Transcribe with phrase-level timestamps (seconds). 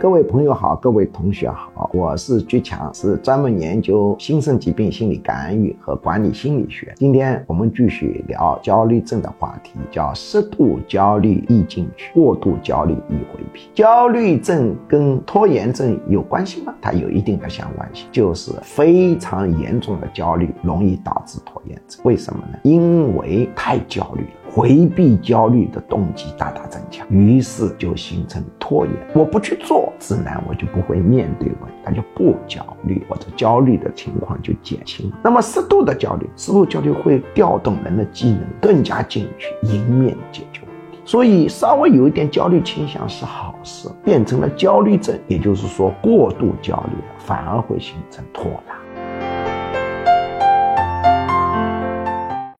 [0.00, 6.94] 各位朋友好，各位同学好，我是居强，是专门研究新生疾病心理干预和管理心理学。
[6.94, 13.62] 今天我们继续聊焦虑症的话题，叫适度焦虑易进去，过度焦虑易回避。
[13.74, 16.72] 焦虑症跟拖延症有关系吗？
[16.80, 22.00] 它有一定的相关性，就是非常严重的焦虑容易导致拖延症。
[22.04, 22.58] 为什么呢？
[22.62, 24.28] 因为太焦虑了。
[24.58, 28.92] 回避焦虑的动机大大增强，于是就形成拖延。
[29.14, 35.12] 我不去做，自然我就不会面对问题，那就不焦虑，或者焦虑的情况就减轻。
[35.22, 40.98] 那么适度的焦虑，适度焦虑会调动人的机能更加进取，迎面解决问题。
[41.04, 48.74] 所以稍微有一点焦虑倾向是好事，变成了焦虑症，也就是说过度焦虑了，反而会形成拖拉。